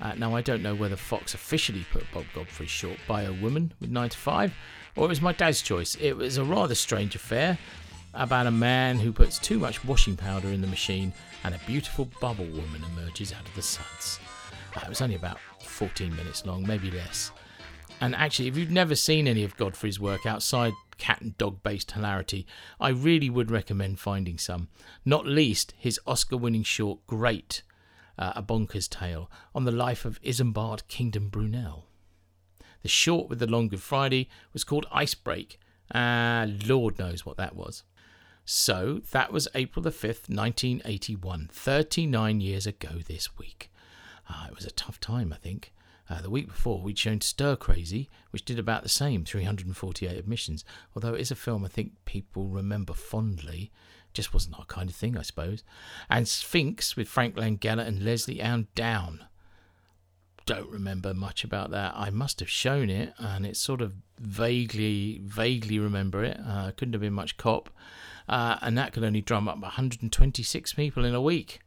Uh, 0.00 0.14
now, 0.14 0.34
I 0.34 0.42
don't 0.42 0.62
know 0.62 0.74
whether 0.74 0.96
Fox 0.96 1.34
officially 1.34 1.86
put 1.92 2.04
Bob 2.12 2.24
Godfrey 2.34 2.66
short 2.66 2.98
Bio 3.06 3.32
Woman 3.34 3.72
with 3.80 3.90
9 3.90 4.08
to 4.08 4.18
5, 4.18 4.52
or 4.96 5.04
it 5.04 5.08
was 5.08 5.20
my 5.20 5.32
dad's 5.32 5.62
choice. 5.62 5.94
It 5.96 6.16
was 6.16 6.36
a 6.36 6.44
rather 6.44 6.74
strange 6.74 7.14
affair 7.14 7.58
about 8.12 8.46
a 8.46 8.50
man 8.50 8.98
who 8.98 9.12
puts 9.12 9.38
too 9.38 9.58
much 9.58 9.84
washing 9.84 10.16
powder 10.16 10.48
in 10.48 10.60
the 10.60 10.66
machine 10.66 11.12
and 11.42 11.54
a 11.54 11.60
beautiful 11.66 12.08
bubble 12.20 12.46
woman 12.46 12.82
emerges 12.92 13.32
out 13.32 13.46
of 13.46 13.54
the 13.54 13.62
suds. 13.62 14.20
Uh, 14.76 14.80
it 14.82 14.88
was 14.88 15.02
only 15.02 15.16
about 15.16 15.38
14 15.62 16.14
minutes 16.14 16.46
long, 16.46 16.66
maybe 16.66 16.90
less. 16.90 17.30
And 18.00 18.14
actually, 18.14 18.48
if 18.48 18.56
you've 18.56 18.70
never 18.70 18.94
seen 18.94 19.26
any 19.26 19.44
of 19.44 19.56
Godfrey's 19.56 20.00
work 20.00 20.26
outside 20.26 20.72
cat 20.98 21.20
and 21.20 21.36
dog 21.38 21.62
based 21.62 21.92
hilarity, 21.92 22.46
I 22.80 22.90
really 22.90 23.30
would 23.30 23.50
recommend 23.50 24.00
finding 24.00 24.38
some. 24.38 24.68
Not 25.04 25.26
least 25.26 25.74
his 25.78 26.00
Oscar 26.06 26.36
winning 26.36 26.64
short, 26.64 27.06
Great, 27.06 27.62
uh, 28.18 28.32
A 28.36 28.42
Bonker's 28.42 28.88
Tale, 28.88 29.30
on 29.54 29.64
the 29.64 29.72
life 29.72 30.04
of 30.04 30.20
Isambard 30.22 30.86
Kingdom 30.88 31.28
Brunel. 31.28 31.86
The 32.82 32.88
short 32.88 33.28
with 33.28 33.38
the 33.38 33.46
long 33.46 33.68
Good 33.68 33.82
Friday 33.82 34.28
was 34.52 34.64
called 34.64 34.86
Icebreak. 34.94 35.56
Uh, 35.94 36.46
Lord 36.66 36.98
knows 36.98 37.24
what 37.24 37.36
that 37.38 37.56
was. 37.56 37.82
So 38.44 39.00
that 39.12 39.32
was 39.32 39.48
April 39.54 39.82
the 39.82 39.90
5th, 39.90 40.28
1981, 40.28 41.48
39 41.50 42.40
years 42.40 42.66
ago 42.66 43.00
this 43.06 43.38
week. 43.38 43.70
Uh, 44.28 44.46
it 44.48 44.54
was 44.54 44.66
a 44.66 44.70
tough 44.70 45.00
time, 45.00 45.32
I 45.32 45.36
think. 45.36 45.72
Uh, 46.10 46.20
the 46.20 46.28
week 46.28 46.48
before, 46.48 46.82
we'd 46.82 46.98
shown 46.98 47.22
Stir 47.22 47.56
Crazy, 47.56 48.10
which 48.30 48.44
did 48.44 48.58
about 48.58 48.82
the 48.82 48.90
same 48.90 49.24
348 49.24 50.18
admissions, 50.18 50.62
although 50.94 51.14
it 51.14 51.20
is 51.20 51.30
a 51.30 51.34
film 51.36 51.64
I 51.64 51.68
think 51.68 51.92
people 52.04 52.48
remember 52.48 52.92
fondly. 52.92 53.70
Just 54.14 54.32
wasn't 54.32 54.58
our 54.58 54.64
kind 54.64 54.88
of 54.88 54.96
thing, 54.96 55.18
I 55.18 55.22
suppose. 55.22 55.62
And 56.08 56.26
Sphinx 56.26 56.96
with 56.96 57.08
Frank 57.08 57.36
Langella 57.36 57.86
and 57.86 58.02
Lesley-Anne 58.02 58.68
Down. 58.74 59.26
Don't 60.46 60.70
remember 60.70 61.12
much 61.14 61.44
about 61.44 61.70
that. 61.72 61.92
I 61.96 62.10
must 62.10 62.40
have 62.40 62.50
shown 62.50 62.90
it, 62.90 63.12
and 63.18 63.44
it's 63.44 63.60
sort 63.60 63.82
of 63.82 63.94
vaguely, 64.18 65.20
vaguely 65.24 65.78
remember 65.78 66.22
it. 66.22 66.38
Uh, 66.46 66.70
couldn't 66.76 66.92
have 66.92 67.00
been 67.00 67.12
much 67.12 67.36
cop 67.36 67.70
uh, 68.28 68.56
and 68.62 68.76
that 68.76 68.92
could 68.92 69.04
only 69.04 69.20
drum 69.20 69.48
up 69.48 69.60
126 69.60 70.72
people 70.72 71.04
in 71.04 71.14
a 71.14 71.20
week, 71.20 71.60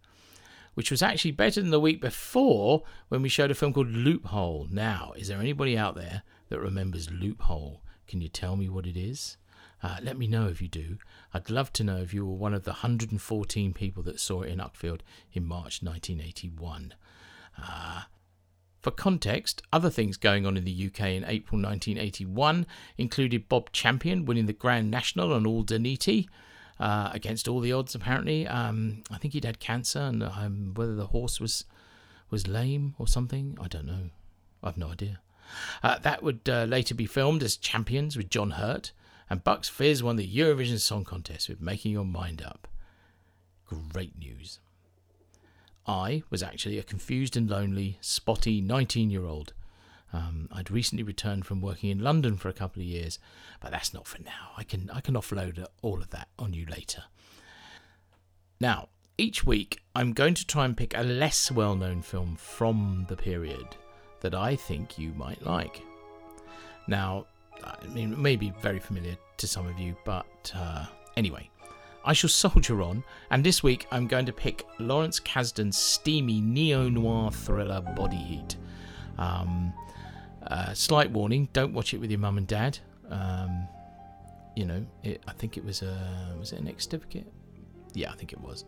which 0.73 0.91
was 0.91 1.01
actually 1.01 1.31
better 1.31 1.61
than 1.61 1.71
the 1.71 1.79
week 1.79 2.01
before 2.01 2.83
when 3.09 3.21
we 3.21 3.29
showed 3.29 3.51
a 3.51 3.55
film 3.55 3.73
called 3.73 3.89
Loophole. 3.89 4.67
Now, 4.71 5.13
is 5.15 5.27
there 5.27 5.39
anybody 5.39 5.77
out 5.77 5.95
there 5.95 6.23
that 6.49 6.59
remembers 6.59 7.11
Loophole? 7.11 7.81
Can 8.07 8.21
you 8.21 8.29
tell 8.29 8.55
me 8.55 8.69
what 8.69 8.87
it 8.87 8.97
is? 8.97 9.37
Uh, 9.83 9.97
let 10.01 10.17
me 10.17 10.27
know 10.27 10.47
if 10.47 10.61
you 10.61 10.67
do. 10.67 10.97
I'd 11.33 11.49
love 11.49 11.71
to 11.73 11.83
know 11.83 11.97
if 11.97 12.13
you 12.13 12.25
were 12.25 12.33
one 12.33 12.53
of 12.53 12.63
the 12.63 12.71
114 12.71 13.73
people 13.73 14.03
that 14.03 14.19
saw 14.19 14.41
it 14.41 14.49
in 14.49 14.59
Uckfield 14.59 15.01
in 15.33 15.45
March 15.45 15.83
1981. 15.83 16.93
Uh, 17.61 18.01
for 18.81 18.91
context, 18.91 19.61
other 19.71 19.89
things 19.89 20.17
going 20.17 20.45
on 20.45 20.57
in 20.57 20.63
the 20.63 20.87
UK 20.87 21.01
in 21.01 21.23
April 21.25 21.61
1981 21.61 22.65
included 22.97 23.49
Bob 23.49 23.71
Champion 23.71 24.25
winning 24.25 24.45
the 24.45 24.53
Grand 24.53 24.89
National 24.89 25.33
on 25.33 25.43
Aldaniti, 25.43 26.27
uh, 26.79 27.09
against 27.13 27.47
all 27.47 27.59
the 27.59 27.73
odds. 27.73 27.95
Apparently, 27.95 28.47
um, 28.47 29.03
I 29.11 29.17
think 29.17 29.33
he'd 29.33 29.45
had 29.45 29.59
cancer, 29.59 29.99
and 29.99 30.23
um, 30.23 30.73
whether 30.75 30.95
the 30.95 31.07
horse 31.07 31.39
was 31.39 31.65
was 32.29 32.47
lame 32.47 32.93
or 32.97 33.07
something, 33.07 33.57
I 33.61 33.67
don't 33.67 33.85
know. 33.85 34.09
I've 34.61 34.77
no 34.77 34.89
idea. 34.89 35.21
Uh, 35.81 35.97
that 35.99 36.21
would 36.21 36.41
uh, 36.49 36.65
later 36.65 36.93
be 36.93 37.05
filmed 37.05 37.41
as 37.41 37.55
Champions 37.55 38.17
with 38.17 38.29
John 38.29 38.51
Hurt, 38.51 38.91
and 39.29 39.43
Bucks 39.43 39.69
Fizz 39.69 40.03
won 40.03 40.15
the 40.15 40.27
Eurovision 40.27 40.79
Song 40.79 41.03
Contest 41.03 41.49
with 41.49 41.61
Making 41.61 41.91
Your 41.91 42.05
Mind 42.05 42.41
Up. 42.41 42.67
Great 43.65 44.17
news. 44.17 44.59
I 45.85 46.23
was 46.29 46.43
actually 46.43 46.77
a 46.77 46.83
confused 46.83 47.37
and 47.37 47.49
lonely, 47.49 47.97
spotty 48.01 48.61
19 48.61 49.09
year 49.09 49.25
old 49.25 49.53
um, 50.13 50.47
I'd 50.51 50.71
recently 50.71 51.03
returned 51.03 51.45
from 51.45 51.61
working 51.61 51.89
in 51.89 51.99
London 51.99 52.37
for 52.37 52.49
a 52.49 52.53
couple 52.53 52.81
of 52.81 52.87
years, 52.87 53.19
but 53.59 53.71
that's 53.71 53.93
not 53.93 54.07
for 54.07 54.21
now. 54.21 54.51
I 54.55 54.63
can 54.63 54.89
I 54.91 55.01
can 55.01 55.15
offload 55.15 55.63
all 55.81 55.99
of 55.99 56.09
that 56.11 56.29
on 56.39 56.53
you 56.53 56.65
later. 56.65 57.03
Now, 58.59 58.89
each 59.17 59.43
week 59.43 59.81
I'm 59.95 60.13
going 60.13 60.33
to 60.35 60.47
try 60.47 60.65
and 60.65 60.77
pick 60.77 60.97
a 60.97 61.03
less 61.03 61.51
well-known 61.51 62.01
film 62.01 62.35
from 62.37 63.05
the 63.09 63.17
period 63.17 63.67
that 64.21 64.33
I 64.33 64.55
think 64.55 64.97
you 64.97 65.11
might 65.13 65.45
like. 65.45 65.81
Now, 66.87 67.25
I 67.63 67.87
mean, 67.87 68.13
it 68.13 68.19
may 68.19 68.35
be 68.35 68.51
very 68.61 68.79
familiar 68.79 69.17
to 69.37 69.47
some 69.47 69.67
of 69.67 69.77
you, 69.79 69.95
but 70.05 70.51
uh, 70.55 70.85
anyway, 71.15 71.49
I 72.03 72.13
shall 72.13 72.29
soldier 72.29 72.81
on, 72.81 73.03
and 73.31 73.43
this 73.43 73.63
week 73.63 73.87
I'm 73.91 74.07
going 74.07 74.25
to 74.25 74.33
pick 74.33 74.65
Lawrence 74.79 75.19
Kasdan's 75.19 75.77
steamy 75.77 76.41
neo 76.41 76.89
noir 76.89 77.31
thriller 77.31 77.81
Body 77.81 78.17
Heat. 78.17 78.55
Um, 79.17 79.73
uh, 80.45 80.73
slight 80.73 81.11
warning: 81.11 81.49
don't 81.53 81.73
watch 81.73 81.93
it 81.93 81.99
with 81.99 82.09
your 82.09 82.19
mum 82.19 82.37
and 82.37 82.47
dad. 82.47 82.79
Um, 83.09 83.67
you 84.55 84.65
know, 84.65 84.85
it, 85.03 85.21
I 85.27 85.33
think 85.33 85.57
it 85.57 85.65
was 85.65 85.81
a 85.81 86.35
was 86.39 86.53
it 86.53 86.59
an 86.59 86.73
certificate? 86.79 87.31
Yeah, 87.93 88.11
I 88.11 88.15
think 88.15 88.31
it 88.31 88.39
was. 88.39 88.65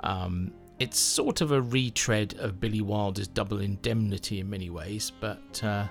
Um, 0.00 0.52
it's 0.78 0.98
sort 0.98 1.42
of 1.42 1.52
a 1.52 1.60
retread 1.60 2.34
of 2.38 2.58
Billy 2.58 2.80
Wilder's 2.80 3.28
Double 3.28 3.60
Indemnity 3.60 4.40
in 4.40 4.48
many 4.48 4.70
ways, 4.70 5.12
but 5.20 5.62
uh, 5.62 5.86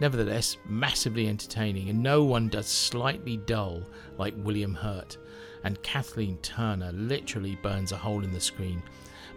nevertheless 0.00 0.56
massively 0.68 1.28
entertaining. 1.28 1.88
And 1.88 2.02
no 2.02 2.24
one 2.24 2.48
does 2.48 2.66
slightly 2.66 3.36
dull 3.36 3.82
like 4.18 4.34
William 4.36 4.74
Hurt. 4.74 5.16
And 5.64 5.82
Kathleen 5.82 6.36
Turner 6.38 6.92
literally 6.92 7.56
burns 7.62 7.92
a 7.92 7.96
hole 7.96 8.22
in 8.22 8.32
the 8.32 8.40
screen 8.40 8.82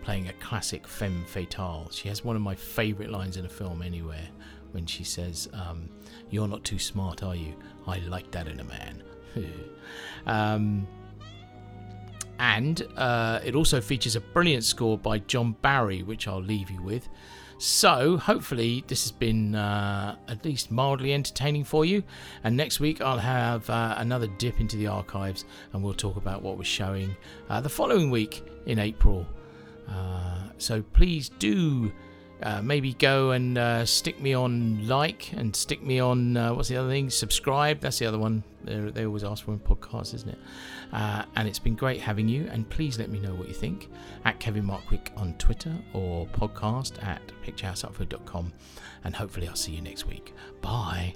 playing 0.03 0.27
a 0.29 0.33
classic 0.33 0.87
femme 0.87 1.23
fatale. 1.25 1.89
She 1.91 2.07
has 2.07 2.23
one 2.23 2.35
of 2.35 2.41
my 2.41 2.55
favourite 2.55 3.11
lines 3.11 3.37
in 3.37 3.45
a 3.45 3.49
film 3.49 3.81
anywhere 3.81 4.27
when 4.71 4.85
she 4.85 5.03
says, 5.03 5.49
um, 5.53 5.89
You're 6.29 6.47
not 6.47 6.63
too 6.63 6.79
smart, 6.79 7.23
are 7.23 7.35
you? 7.35 7.55
I 7.87 7.99
like 7.99 8.31
that 8.31 8.47
in 8.47 8.59
a 8.59 8.63
man. 8.63 9.03
um, 10.25 10.87
and 12.39 12.85
uh, 12.95 13.39
it 13.43 13.55
also 13.55 13.81
features 13.81 14.15
a 14.15 14.21
brilliant 14.21 14.63
score 14.63 14.97
by 14.97 15.19
John 15.19 15.55
Barry, 15.61 16.03
which 16.03 16.27
I'll 16.27 16.41
leave 16.41 16.69
you 16.69 16.81
with. 16.81 17.07
So, 17.59 18.17
hopefully, 18.17 18.83
this 18.87 19.03
has 19.03 19.11
been 19.11 19.55
uh, 19.55 20.15
at 20.27 20.45
least 20.45 20.69
mildly 20.69 21.13
entertaining 21.13 21.63
for 21.63 21.85
you. 21.85 22.03
And 22.43 22.55
next 22.55 22.79
week, 22.79 23.01
I'll 23.01 23.17
have 23.17 23.67
uh, 23.69 23.95
another 23.97 24.27
dip 24.27 24.59
into 24.59 24.77
the 24.77 24.87
archives 24.87 25.45
and 25.73 25.83
we'll 25.83 25.95
talk 25.95 26.17
about 26.17 26.43
what 26.43 26.57
we're 26.57 26.63
showing 26.63 27.15
uh, 27.49 27.59
the 27.59 27.69
following 27.69 28.11
week 28.11 28.43
in 28.67 28.77
April. 28.77 29.25
Uh, 29.89 30.49
so, 30.59 30.83
please 30.83 31.29
do 31.29 31.91
uh, 32.43 32.61
maybe 32.61 32.93
go 32.93 33.31
and 33.31 33.57
uh, 33.57 33.85
stick 33.85 34.19
me 34.21 34.33
on 34.33 34.87
like 34.87 35.33
and 35.33 35.55
stick 35.55 35.83
me 35.83 35.99
on 35.99 36.37
uh, 36.37 36.53
what's 36.53 36.69
the 36.69 36.77
other 36.77 36.89
thing? 36.89 37.09
Subscribe. 37.09 37.79
That's 37.79 37.99
the 37.99 38.05
other 38.05 38.19
one. 38.19 38.43
They're, 38.63 38.91
they 38.91 39.05
always 39.05 39.23
ask 39.23 39.45
for 39.45 39.51
in 39.51 39.59
podcasts, 39.59 40.13
isn't 40.13 40.29
it? 40.29 40.39
Uh, 40.93 41.23
and 41.35 41.47
it's 41.47 41.59
been 41.59 41.75
great 41.75 41.99
having 41.99 42.27
you. 42.27 42.47
And 42.51 42.69
please 42.69 42.99
let 42.99 43.09
me 43.09 43.19
know 43.19 43.33
what 43.33 43.47
you 43.47 43.53
think 43.53 43.89
at 44.25 44.39
Kevin 44.39 44.63
Markwick 44.63 45.09
on 45.17 45.33
Twitter 45.35 45.73
or 45.93 46.27
podcast 46.27 47.03
at 47.03 47.21
picturehouseUckfield.com. 47.45 48.53
And 49.03 49.15
hopefully, 49.15 49.47
I'll 49.47 49.55
see 49.55 49.73
you 49.73 49.81
next 49.81 50.05
week. 50.05 50.33
Bye. 50.61 51.15